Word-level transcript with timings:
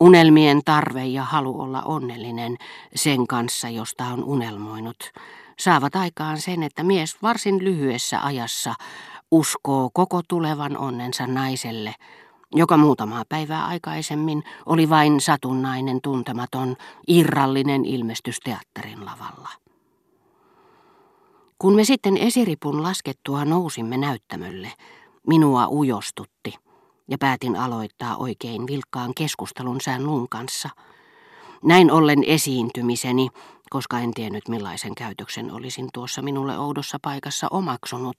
Unelmien 0.00 0.60
tarve 0.64 1.06
ja 1.06 1.24
halu 1.24 1.60
olla 1.60 1.82
onnellinen 1.82 2.56
sen 2.94 3.26
kanssa, 3.26 3.68
josta 3.68 4.04
on 4.04 4.24
unelmoinut, 4.24 5.12
saavat 5.58 5.96
aikaan 5.96 6.40
sen, 6.40 6.62
että 6.62 6.82
mies 6.82 7.16
varsin 7.22 7.64
lyhyessä 7.64 8.20
ajassa 8.24 8.74
uskoo 9.30 9.90
koko 9.92 10.20
tulevan 10.28 10.76
onnensa 10.76 11.26
naiselle, 11.26 11.94
joka 12.54 12.76
muutamaa 12.76 13.22
päivää 13.28 13.66
aikaisemmin 13.66 14.42
oli 14.66 14.88
vain 14.88 15.20
satunnainen 15.20 16.00
tuntematon, 16.02 16.76
irrallinen 17.08 17.84
ilmestys 17.84 18.40
teatterin 18.40 19.04
lavalla. 19.04 19.48
Kun 21.58 21.74
me 21.74 21.84
sitten 21.84 22.16
esiripun 22.16 22.82
laskettua 22.82 23.44
nousimme 23.44 23.96
näyttämölle, 23.96 24.72
minua 25.26 25.68
ujostutti 25.68 26.65
ja 27.08 27.18
päätin 27.18 27.56
aloittaa 27.56 28.16
oikein 28.16 28.66
vilkkaan 28.66 29.12
keskustelun 29.16 29.80
sään 29.80 30.06
luun 30.06 30.28
kanssa. 30.28 30.70
Näin 31.62 31.90
ollen 31.90 32.24
esiintymiseni, 32.24 33.28
koska 33.70 33.98
en 33.98 34.14
tiennyt 34.14 34.48
millaisen 34.48 34.94
käytöksen 34.94 35.52
olisin 35.52 35.88
tuossa 35.94 36.22
minulle 36.22 36.58
oudossa 36.58 36.98
paikassa 37.02 37.46
omaksunut, 37.50 38.16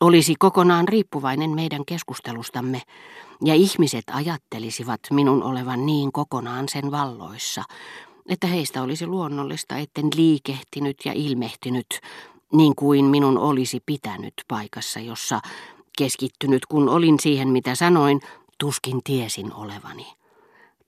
olisi 0.00 0.34
kokonaan 0.38 0.88
riippuvainen 0.88 1.50
meidän 1.50 1.84
keskustelustamme, 1.84 2.82
ja 3.44 3.54
ihmiset 3.54 4.04
ajattelisivat 4.12 5.00
minun 5.10 5.42
olevan 5.42 5.86
niin 5.86 6.12
kokonaan 6.12 6.68
sen 6.68 6.90
valloissa, 6.90 7.62
että 8.28 8.46
heistä 8.46 8.82
olisi 8.82 9.06
luonnollista, 9.06 9.76
etten 9.76 10.08
liikehtinyt 10.16 10.96
ja 11.04 11.12
ilmehtinyt, 11.12 12.00
niin 12.52 12.74
kuin 12.76 13.04
minun 13.04 13.38
olisi 13.38 13.80
pitänyt 13.86 14.34
paikassa, 14.48 15.00
jossa 15.00 15.40
keskittynyt 15.96 16.66
kun 16.66 16.88
olin 16.88 17.20
siihen 17.20 17.48
mitä 17.48 17.74
sanoin, 17.74 18.20
tuskin 18.58 19.00
tiesin 19.04 19.52
olevani. 19.52 20.06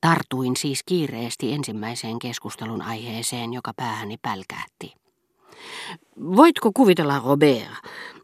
Tartuin 0.00 0.56
siis 0.56 0.82
kiireesti 0.86 1.52
ensimmäiseen 1.52 2.18
keskustelun 2.18 2.82
aiheeseen, 2.82 3.52
joka 3.52 3.72
päähäni 3.76 4.16
pälkähti. 4.22 4.94
Voitko 6.36 6.70
kuvitella, 6.74 7.22
Robert, 7.24 7.68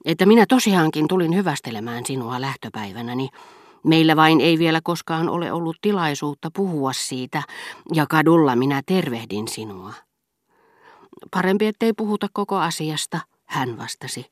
että 0.05 0.27
minä 0.27 0.45
tosiaankin 0.49 1.09
tulin 1.09 1.35
hyvästelemään 1.35 2.07
sinua 2.07 2.41
lähtöpäivänäni, 2.41 3.29
Meillä 3.85 4.17
vain 4.17 4.41
ei 4.41 4.59
vielä 4.59 4.81
koskaan 4.85 5.29
ole 5.29 5.53
ollut 5.53 5.77
tilaisuutta 5.83 6.51
puhua 6.55 6.93
siitä, 6.93 7.43
ja 7.95 8.07
kadulla 8.11 8.57
minä 8.57 8.83
tervehdin 8.87 9.49
sinua. 9.49 9.93
Parempi, 11.31 11.67
ettei 11.67 11.93
puhuta 11.93 12.27
koko 12.33 12.57
asiasta, 12.57 13.21
hän 13.55 13.79
vastasi. 13.79 14.27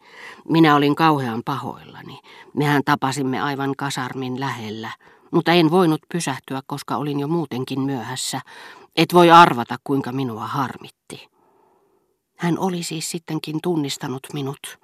Minä 0.48 0.76
olin 0.76 0.94
kauhean 0.94 1.42
pahoillani. 1.44 2.20
Mehän 2.54 2.82
tapasimme 2.84 3.40
aivan 3.40 3.74
kasarmin 3.76 4.40
lähellä, 4.40 4.90
mutta 5.30 5.52
en 5.52 5.70
voinut 5.70 6.00
pysähtyä, 6.12 6.62
koska 6.66 6.96
olin 6.96 7.20
jo 7.20 7.28
muutenkin 7.28 7.80
myöhässä. 7.80 8.40
Et 8.96 9.14
voi 9.14 9.30
arvata, 9.30 9.76
kuinka 9.84 10.12
minua 10.12 10.46
harmitti. 10.46 11.28
Hän 12.38 12.58
oli 12.58 12.82
siis 12.82 13.10
sittenkin 13.10 13.58
tunnistanut 13.62 14.26
minut. 14.32 14.78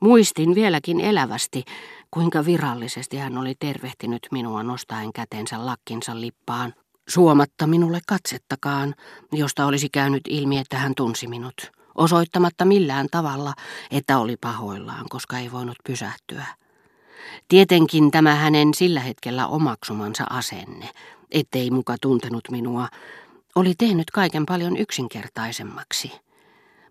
Muistin 0.00 0.54
vieläkin 0.54 1.00
elävästi, 1.00 1.64
kuinka 2.10 2.44
virallisesti 2.44 3.16
hän 3.16 3.38
oli 3.38 3.54
tervehtinyt 3.58 4.28
minua 4.30 4.62
nostaen 4.62 5.12
kätensä 5.12 5.66
lakkinsa 5.66 6.20
lippaan, 6.20 6.74
suomatta 7.08 7.66
minulle 7.66 8.00
katsettakaan, 8.06 8.94
josta 9.32 9.66
olisi 9.66 9.88
käynyt 9.88 10.22
ilmi, 10.28 10.58
että 10.58 10.78
hän 10.78 10.92
tunsi 10.96 11.26
minut, 11.26 11.72
osoittamatta 11.94 12.64
millään 12.64 13.06
tavalla, 13.10 13.54
että 13.90 14.18
oli 14.18 14.36
pahoillaan, 14.36 15.06
koska 15.08 15.38
ei 15.38 15.52
voinut 15.52 15.76
pysähtyä. 15.84 16.46
Tietenkin 17.48 18.10
tämä 18.10 18.34
hänen 18.34 18.74
sillä 18.74 19.00
hetkellä 19.00 19.46
omaksumansa 19.46 20.24
asenne, 20.30 20.90
ettei 21.30 21.70
muka 21.70 21.96
tuntenut 22.00 22.44
minua, 22.50 22.88
oli 23.54 23.74
tehnyt 23.78 24.10
kaiken 24.10 24.46
paljon 24.46 24.76
yksinkertaisemmaksi. 24.76 26.12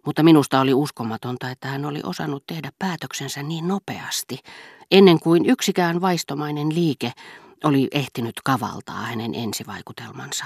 Mutta 0.06 0.24
minusta 0.24 0.60
oli 0.60 0.74
uskomatonta, 0.74 1.50
että 1.50 1.68
hän 1.68 1.86
oli 1.86 2.00
osannut 2.04 2.44
tehdä 2.48 2.72
päätöksensä 2.80 3.44
niin 3.44 3.68
nopeasti, 3.68 4.40
ennen 4.92 5.20
kuin 5.20 5.46
yksikään 5.46 6.02
vaistomainen 6.02 6.76
liike 6.76 7.12
oli 7.64 7.88
ehtinyt 7.92 8.36
kavaltaa 8.44 9.02
hänen 9.02 9.36
ensivaikutelmansa. 9.36 10.46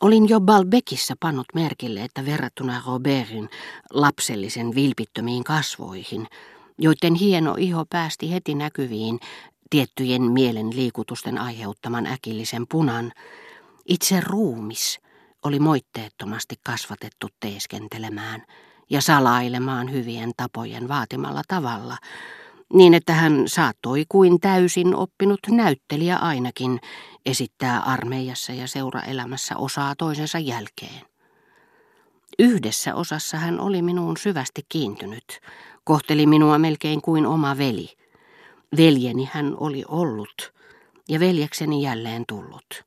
Olin 0.00 0.28
jo 0.28 0.40
Balbekissa 0.40 1.14
pannut 1.20 1.46
merkille, 1.54 2.04
että 2.04 2.24
verrattuna 2.26 2.82
Robertin 2.86 3.48
lapsellisen 3.90 4.74
vilpittömiin 4.74 5.44
kasvoihin, 5.44 6.26
joiden 6.78 7.14
hieno 7.14 7.54
iho 7.58 7.84
päästi 7.90 8.32
heti 8.32 8.54
näkyviin 8.54 9.20
tiettyjen 9.70 10.22
mielen 10.22 10.76
liikutusten 10.76 11.38
aiheuttaman 11.38 12.06
äkillisen 12.06 12.66
punan, 12.68 13.12
itse 13.86 14.20
ruumis 14.20 15.00
oli 15.44 15.58
moitteettomasti 15.58 16.54
kasvatettu 16.62 17.28
teeskentelemään 17.40 18.42
ja 18.90 19.00
salailemaan 19.00 19.92
hyvien 19.92 20.30
tapojen 20.36 20.88
vaatimalla 20.88 21.42
tavalla, 21.48 21.96
niin 22.72 22.94
että 22.94 23.12
hän 23.12 23.42
saattoi 23.46 24.04
kuin 24.08 24.40
täysin 24.40 24.94
oppinut 24.94 25.40
näyttelijä 25.50 26.16
ainakin 26.16 26.80
esittää 27.26 27.80
armeijassa 27.80 28.52
ja 28.52 28.68
seuraelämässä 28.68 29.56
osaa 29.56 29.94
toisensa 29.98 30.38
jälkeen. 30.38 31.00
Yhdessä 32.38 32.94
osassa 32.94 33.36
hän 33.36 33.60
oli 33.60 33.82
minuun 33.82 34.16
syvästi 34.16 34.62
kiintynyt, 34.68 35.40
kohteli 35.84 36.26
minua 36.26 36.58
melkein 36.58 37.02
kuin 37.02 37.26
oma 37.26 37.58
veli. 37.58 37.88
Veljeni 38.76 39.28
hän 39.32 39.56
oli 39.60 39.84
ollut 39.88 40.52
ja 41.08 41.20
veljekseni 41.20 41.82
jälleen 41.82 42.24
tullut. 42.28 42.84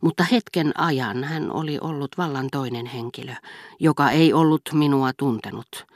Mutta 0.00 0.24
hetken 0.24 0.80
ajan 0.80 1.24
hän 1.24 1.52
oli 1.52 1.78
ollut 1.80 2.10
vallan 2.18 2.48
toinen 2.52 2.86
henkilö, 2.86 3.34
joka 3.80 4.10
ei 4.10 4.32
ollut 4.32 4.62
minua 4.72 5.12
tuntenut, 5.16 5.86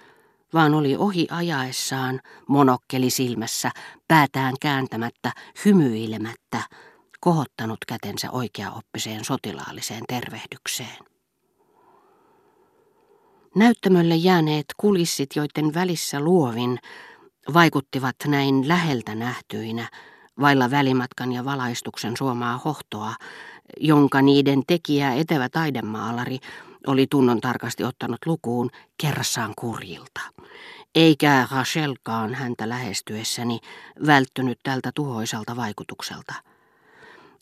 vaan 0.55 0.75
oli 0.75 0.97
ohi 0.97 1.27
ajaessaan, 1.31 2.21
monokkeli 2.49 3.11
silmässä, 3.11 3.71
päätään 4.09 4.55
kääntämättä, 4.61 5.33
hymyilemättä, 5.65 6.63
kohottanut 7.21 7.79
kätensä 7.89 8.31
oikeaoppiseen 8.31 9.25
sotilaalliseen 9.25 10.05
tervehdykseen. 10.09 10.99
Näyttämölle 13.57 14.17
jääneet 14.17 14.67
kulissit, 14.77 15.37
joiden 15.37 15.75
välissä 15.75 16.21
luovin, 16.21 16.79
vaikuttivat 17.55 18.17
näin 18.27 18.69
läheltä 18.69 19.15
nähtyinä, 19.15 19.89
vailla 20.41 20.71
välimatkan 20.71 21.33
ja 21.33 21.45
valaistuksen 21.45 22.17
suomaa 22.17 22.61
hohtoa, 22.65 23.15
jonka 23.81 24.23
niiden 24.23 24.63
tekijä 24.67 25.15
etevä 25.15 25.49
taidemaalari 25.49 26.39
oli 26.87 27.07
tunnon 27.11 27.41
tarkasti 27.41 27.85
ottanut 27.85 28.27
lukuun 28.27 28.71
kerrassaan 28.97 29.53
kurjilta. 29.57 30.21
Eikä 30.95 31.49
Rachelkaan 31.51 32.35
häntä 32.35 32.69
lähestyessäni 32.69 33.59
välttynyt 34.07 34.59
tältä 34.63 34.91
tuhoisalta 34.95 35.57
vaikutukselta. 35.57 36.35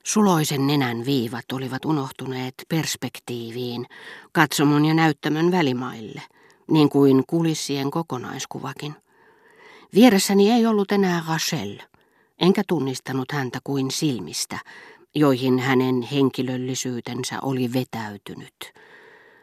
Suloisen 0.05 0.67
nenän 0.67 1.05
viivat 1.05 1.53
olivat 1.53 1.85
unohtuneet 1.85 2.55
perspektiiviin, 2.69 3.87
katsomon 4.33 4.85
ja 4.85 4.95
näyttämön 4.95 5.51
välimaille, 5.51 6.23
niin 6.71 6.89
kuin 6.89 7.25
kulissien 7.27 7.91
kokonaiskuvakin. 7.91 8.95
Vieressäni 9.95 10.51
ei 10.51 10.67
ollut 10.67 10.93
enää 10.93 11.25
Rachel, 11.29 11.79
enkä 12.41 12.63
tunnistanut 12.69 13.33
häntä 13.33 13.59
kuin 13.65 13.91
silmistä, 13.91 14.59
joihin 15.15 15.59
hänen 15.59 16.03
henkilöllisyytensä 16.03 17.39
oli 17.43 17.73
vetäytynyt. 17.73 18.73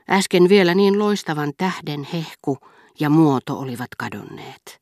Äsken 0.10 0.50
vielä 0.50 0.76
niin 0.76 1.00
loistavan 1.00 1.54
tähden 1.58 2.08
hehku 2.14 2.58
ja 3.00 3.10
muoto 3.10 3.60
olivat 3.60 3.90
kadonneet. 3.98 4.82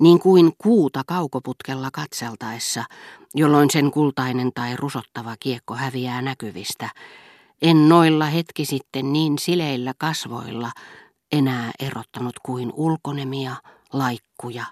Niin 0.00 0.18
kuin 0.18 0.52
kuuta 0.58 1.02
kaukoputkella 1.06 1.90
katseltaessa, 1.92 2.84
jolloin 3.34 3.70
sen 3.70 3.90
kultainen 3.90 4.50
tai 4.54 4.76
rusottava 4.76 5.36
kiekko 5.40 5.74
häviää 5.74 6.22
näkyvistä, 6.22 6.90
en 7.62 7.88
noilla 7.88 8.26
hetki 8.26 8.64
sitten 8.64 9.12
niin 9.12 9.38
sileillä 9.38 9.92
kasvoilla 9.98 10.70
enää 11.32 11.70
erottanut 11.80 12.34
kuin 12.42 12.72
ulkonemia, 12.76 13.56
laikkuja 13.92 14.64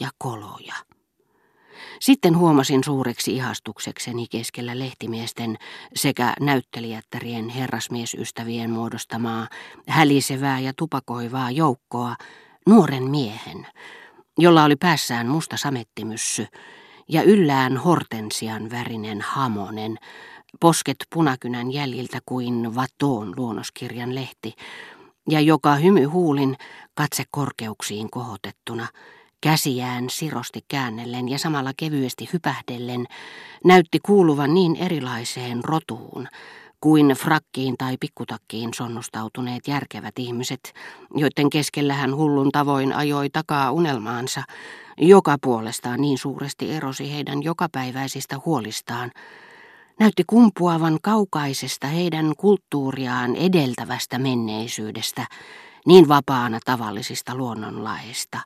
ja 0.00 0.08
koloja. 0.18 0.74
Sitten 2.00 2.38
huomasin 2.38 2.84
suureksi 2.84 3.36
ihastuksekseni 3.36 4.26
keskellä 4.30 4.78
lehtimiesten 4.78 5.56
sekä 5.94 6.34
näyttelijättärien 6.40 7.48
herrasmiesystävien 7.48 8.70
muodostamaa 8.70 9.48
hälisevää 9.88 10.60
ja 10.60 10.72
tupakoivaa 10.76 11.50
joukkoa 11.50 12.16
nuoren 12.66 13.10
miehen, 13.10 13.66
jolla 14.38 14.64
oli 14.64 14.76
päässään 14.76 15.26
musta 15.26 15.56
samettimyssy 15.56 16.46
ja 17.08 17.22
yllään 17.22 17.76
hortensian 17.76 18.70
värinen 18.70 19.20
hamonen, 19.20 19.98
posket 20.60 20.96
punakynän 21.14 21.72
jäljiltä 21.72 22.18
kuin 22.26 22.74
Vatoon 22.74 23.34
luonnoskirjan 23.36 24.14
lehti, 24.14 24.54
ja 25.30 25.40
joka 25.40 25.74
hymyhuulin 25.74 26.56
katse 26.94 27.24
korkeuksiin 27.30 28.10
kohotettuna 28.10 28.86
käsiään 29.40 30.10
sirosti 30.10 30.60
käännellen 30.68 31.28
ja 31.28 31.38
samalla 31.38 31.72
kevyesti 31.76 32.28
hypähdellen, 32.32 33.06
näytti 33.64 33.98
kuuluvan 34.02 34.54
niin 34.54 34.76
erilaiseen 34.76 35.64
rotuun 35.64 36.28
kuin 36.80 37.08
frakkiin 37.08 37.74
tai 37.78 37.96
pikkutakkiin 38.00 38.74
sonnustautuneet 38.74 39.68
järkevät 39.68 40.18
ihmiset, 40.18 40.72
joiden 41.14 41.50
keskellä 41.50 41.94
hän 41.94 42.16
hullun 42.16 42.52
tavoin 42.52 42.92
ajoi 42.92 43.30
takaa 43.30 43.72
unelmaansa, 43.72 44.42
joka 44.98 45.36
puolestaan 45.42 46.00
niin 46.00 46.18
suuresti 46.18 46.72
erosi 46.72 47.12
heidän 47.12 47.42
jokapäiväisistä 47.42 48.36
huolistaan, 48.46 49.10
näytti 50.00 50.24
kumpuavan 50.26 50.98
kaukaisesta 51.02 51.86
heidän 51.86 52.32
kulttuuriaan 52.36 53.36
edeltävästä 53.36 54.18
menneisyydestä, 54.18 55.26
niin 55.86 56.08
vapaana 56.08 56.58
tavallisista 56.64 57.34
luonnonlaeista, 57.34 58.40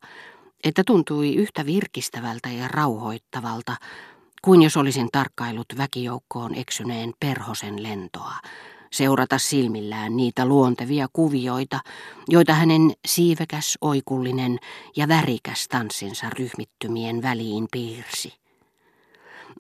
että 0.64 0.82
tuntui 0.87 1.35
yhtä 1.35 1.67
virkistävältä 1.67 2.49
ja 2.49 2.69
rauhoittavalta, 2.69 3.76
kuin 4.43 4.62
jos 4.62 4.76
olisin 4.76 5.09
tarkkailut 5.12 5.67
väkijoukkoon 5.76 6.55
eksyneen 6.55 7.12
perhosen 7.20 7.82
lentoa, 7.82 8.35
seurata 8.93 9.38
silmillään 9.38 10.17
niitä 10.17 10.47
luontevia 10.47 11.06
kuvioita, 11.12 11.81
joita 12.29 12.55
hänen 12.55 12.93
siivekäs, 13.06 13.79
oikullinen 13.81 14.59
ja 14.97 15.09
värikäs 15.09 15.69
tanssinsa 15.69 16.31
ryhmittymien 16.38 17.23
väliin 17.23 17.67
piirsi. 17.73 18.43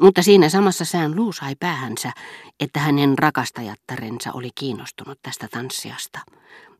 Mutta 0.00 0.22
siinä 0.22 0.48
samassa 0.48 0.84
sään 0.84 1.16
luu 1.16 1.32
sai 1.32 1.54
päähänsä, 1.60 2.12
että 2.60 2.80
hänen 2.80 3.18
rakastajattarensa 3.18 4.32
oli 4.32 4.50
kiinnostunut 4.54 5.18
tästä 5.22 5.48
tanssiasta, 5.50 6.18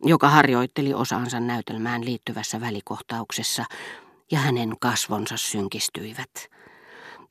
joka 0.05 0.29
harjoitteli 0.29 0.95
osaansa 0.95 1.41
näytelmään 1.41 2.05
liittyvässä 2.05 2.61
välikohtauksessa, 2.61 3.65
ja 4.31 4.39
hänen 4.39 4.75
kasvonsa 4.81 5.37
synkistyivät. 5.37 6.51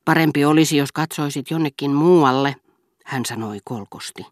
Parempi 0.05 0.45
olisi, 0.45 0.77
jos 0.77 0.91
katsoisit 0.91 1.51
jonnekin 1.51 1.91
muualle, 1.91 2.55
hän 3.05 3.25
sanoi 3.25 3.59
kolkosti. 3.63 4.25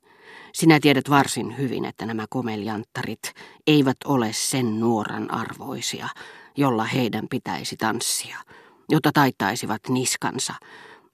Sinä 0.54 0.80
tiedät 0.80 1.10
varsin 1.10 1.58
hyvin, 1.58 1.86
että 1.86 2.06
nämä 2.06 2.26
komeljanttarit 2.30 3.34
eivät 3.68 3.98
ole 4.06 4.34
sen 4.34 4.80
nuoran 4.80 5.34
arvoisia, 5.34 6.08
jolla 6.58 6.84
heidän 6.84 7.28
pitäisi 7.30 7.78
tanssia, 7.78 8.38
jotta 8.90 9.12
taittaisivat 9.14 9.82
niskansa, 9.90 10.54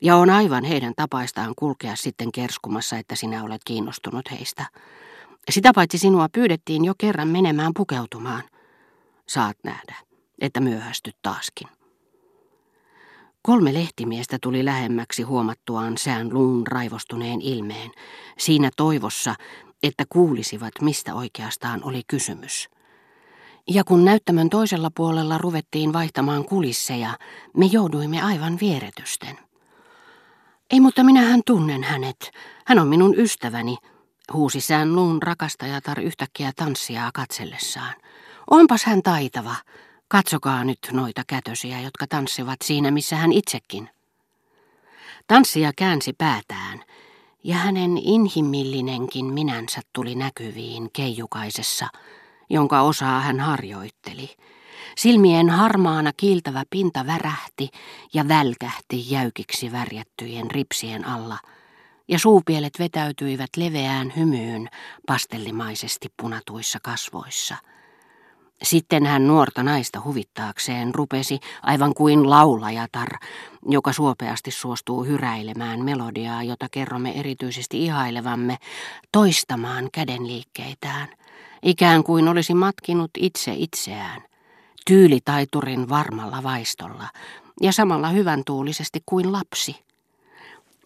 ja 0.02 0.16
on 0.16 0.30
aivan 0.30 0.64
heidän 0.64 0.94
tapaistaan 0.96 1.54
kulkea 1.56 1.96
sitten 1.96 2.32
kerskumassa, 2.32 2.98
että 2.98 3.16
sinä 3.16 3.44
olet 3.44 3.62
kiinnostunut 3.66 4.32
heistä. 4.32 4.66
Sitä 5.50 5.72
paitsi 5.76 5.98
sinua 5.98 6.30
pyydettiin 6.30 6.86
jo 6.86 6.94
kerran 6.98 7.28
menemään 7.28 7.72
pukeutumaan. 7.76 8.44
Saat 9.28 9.58
nähdä, 9.64 9.96
että 10.42 10.60
myöhästyt 10.60 11.16
taaskin. 11.22 11.68
Kolme 13.42 13.74
lehtimiestä 13.74 14.38
tuli 14.42 14.66
lähemmäksi 14.66 15.24
huomattuaan 15.24 15.98
sään 15.98 16.34
luun 16.34 16.68
raivostuneen 16.68 17.42
ilmeen, 17.42 17.92
siinä 18.38 18.70
toivossa, 18.78 19.36
että 19.84 20.04
kuulisivat, 20.10 20.74
mistä 20.82 21.14
oikeastaan 21.16 21.84
oli 21.84 22.02
kysymys. 22.08 22.70
Ja 23.70 23.84
kun 23.84 24.06
näyttämön 24.06 24.50
toisella 24.50 24.90
puolella 24.96 25.38
ruvettiin 25.38 25.94
vaihtamaan 25.94 26.46
kulisseja, 26.46 27.18
me 27.58 27.66
jouduimme 27.66 28.22
aivan 28.22 28.58
vieretysten. 28.62 29.38
Ei, 30.72 30.80
mutta 30.80 31.04
minähän 31.04 31.42
tunnen 31.46 31.84
hänet. 31.84 32.32
Hän 32.66 32.80
on 32.80 32.88
minun 32.88 33.20
ystäväni, 33.20 33.78
huusi 34.34 34.62
sään 34.62 34.96
luun 34.96 35.22
rakastajatar 35.24 36.00
yhtäkkiä 36.00 36.52
tanssiaa 36.56 37.12
katsellessaan. 37.14 37.94
Onpas 38.50 38.84
hän 38.84 39.02
taitava, 39.02 39.56
Katsokaa 40.08 40.64
nyt 40.64 40.80
noita 40.92 41.24
kätösiä, 41.28 41.82
jotka 41.82 42.08
tanssivat 42.08 42.58
siinä, 42.64 42.92
missä 42.92 43.16
hän 43.16 43.32
itsekin. 43.32 43.90
Tanssija 45.28 45.72
käänsi 45.78 46.14
päätään, 46.14 46.84
ja 47.44 47.56
hänen 47.56 47.98
inhimillinenkin 47.98 49.26
minänsä 49.26 49.82
tuli 49.94 50.16
näkyviin 50.16 50.90
keijukaisessa, 50.94 51.88
jonka 52.50 52.82
osaa 52.82 53.22
hän 53.22 53.40
harjoitteli. 53.40 54.36
Silmien 54.98 55.50
harmaana 55.50 56.12
kiiltävä 56.18 56.64
pinta 56.70 57.08
värähti 57.08 57.70
ja 58.14 58.28
välkähti 58.28 59.12
jäykiksi 59.12 59.72
värjättyjen 59.72 60.52
ripsien 60.52 61.08
alla, 61.08 61.38
ja 62.08 62.20
suupielet 62.20 62.80
vetäytyivät 62.80 63.50
leveään 63.58 64.14
hymyyn 64.16 64.70
pastellimaisesti 65.08 66.08
punatuissa 66.18 66.80
kasvoissa– 66.84 67.58
sitten 68.64 69.06
hän 69.06 69.28
nuorta 69.28 69.64
naista 69.64 70.02
huvittaakseen 70.06 70.96
rupesi 70.96 71.40
aivan 71.64 71.94
kuin 71.94 72.30
laulajatar, 72.30 73.10
joka 73.70 73.94
suopeasti 73.94 74.52
suostuu 74.52 75.04
hyräilemään 75.04 75.86
melodiaa, 75.86 76.44
jota 76.44 76.68
kerromme 76.72 77.20
erityisesti 77.20 77.86
ihailevamme, 77.86 78.58
toistamaan 79.12 79.90
kädenliikkeitään, 79.92 81.08
ikään 81.64 82.04
kuin 82.04 82.28
olisi 82.28 82.54
matkinut 82.54 83.12
itse 83.18 83.54
itseään, 83.56 84.22
tyylitaiturin 84.86 85.90
varmalla 85.90 86.44
vaistolla 86.44 87.10
ja 87.62 87.72
samalla 87.72 88.10
hyvän 88.10 88.42
tuulisesti 88.46 89.00
kuin 89.06 89.32
lapsi. 89.32 89.86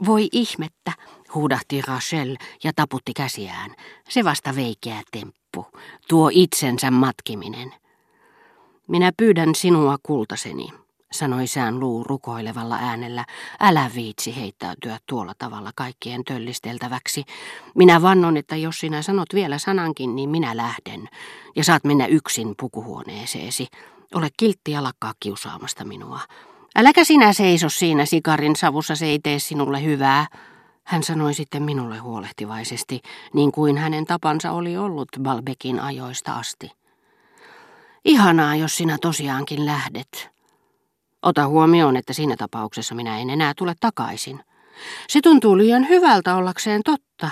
Voi 0.06 0.28
ihmettä, 0.31 0.92
huudahti 1.34 1.81
Rachel 1.81 2.38
ja 2.63 2.72
taputti 2.75 3.13
käsiään. 3.13 3.75
Se 4.10 4.24
vasta 4.24 4.56
veikeä 4.56 5.01
temppu, 5.12 5.66
tuo 6.07 6.30
itsensä 6.34 6.92
matkiminen. 6.92 7.74
Minä 8.88 9.12
pyydän 9.18 9.56
sinua 9.56 9.98
kultaseni, 10.04 10.69
sanoi 11.12 11.48
sään 11.48 11.80
luu 11.80 12.04
rukoilevalla 12.04 12.75
äänellä. 12.75 13.25
Älä 13.60 13.92
viitsi 13.96 14.36
heittäytyä 14.36 14.98
tuolla 15.06 15.34
tavalla 15.38 15.72
kaikkien 15.75 16.24
töllisteltäväksi. 16.24 17.24
Minä 17.75 18.01
vannon, 18.01 18.38
että 18.38 18.56
jos 18.56 18.80
sinä 18.80 19.01
sanot 19.01 19.34
vielä 19.34 19.57
sanankin, 19.57 20.16
niin 20.16 20.30
minä 20.30 20.57
lähden. 20.57 21.10
Ja 21.56 21.63
saat 21.63 21.84
mennä 21.84 22.06
yksin 22.06 22.54
pukuhuoneeseesi. 22.60 23.68
Ole 24.16 24.30
kiltti 24.38 24.72
ja 24.72 24.84
lakkaa 24.84 25.13
kiusaamasta 25.19 25.86
minua. 25.86 26.19
Äläkä 26.75 27.04
sinä 27.04 27.33
seiso 27.33 27.69
siinä 27.69 28.06
sikarin 28.06 28.56
savussa, 28.56 28.95
se 28.95 29.06
ei 29.06 29.19
tee 29.19 29.39
sinulle 29.39 29.83
hyvää. 29.83 30.27
Hän 30.83 31.04
sanoi 31.04 31.33
sitten 31.33 31.63
minulle 31.63 31.98
huolehtivaisesti, 31.98 33.01
niin 33.33 33.51
kuin 33.51 33.77
hänen 33.77 34.06
tapansa 34.06 34.51
oli 34.51 34.77
ollut 34.77 35.10
Balbekin 35.21 35.80
ajoista 35.80 36.33
asti. 36.33 36.71
Ihanaa, 38.06 38.56
jos 38.56 38.77
sinä 38.77 38.98
tosiaankin 39.01 39.66
lähdet. 39.66 40.30
Ota 41.21 41.48
huomioon, 41.48 41.98
että 41.98 42.13
siinä 42.13 42.36
tapauksessa 42.38 42.95
minä 42.95 43.19
en 43.19 43.30
enää 43.30 43.54
tule 43.57 43.74
takaisin. 43.80 44.44
Se 45.10 45.22
tuntuu 45.22 45.57
liian 45.57 45.89
hyvältä 45.89 46.36
ollakseen 46.36 46.81
totta. 46.86 47.27